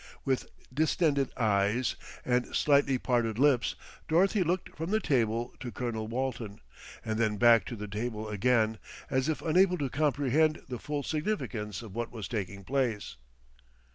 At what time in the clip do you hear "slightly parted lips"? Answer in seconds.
2.55-3.75